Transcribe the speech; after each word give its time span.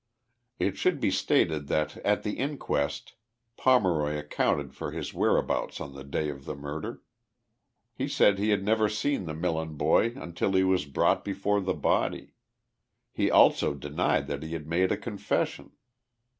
It 0.57 0.77
should 0.77 0.99
be 0.99 1.11
stated 1.11 1.67
that 1.67 1.97
at 1.97 2.23
the 2.23 2.39
inquest 2.39 3.13
Pomeroy 3.55 4.17
accounted 4.17 4.73
for 4.73 4.89
his 4.89 5.13
whereabouts 5.13 5.79
on 5.79 5.93
the 5.93 6.03
day 6.03 6.27
of 6.29 6.45
the 6.45 6.55
murder. 6.55 7.03
He 7.93 8.07
said 8.07 8.39
he 8.39 8.49
had 8.49 8.63
never 8.63 8.89
seen 8.89 9.25
the 9.25 9.35
Milieu 9.35 9.67
boy 9.73 10.13
until 10.15 10.53
he 10.53 10.63
was 10.63 10.85
brought 10.85 11.23
before 11.23 11.61
the 11.61 11.75
bod}*. 11.75 12.31
He 13.11 13.29
also 13.29 13.75
denied 13.75 14.25
that 14.25 14.41
he 14.41 14.53
had 14.53 14.65
made 14.65 14.91
a 14.91 14.97
confession. 14.97 15.71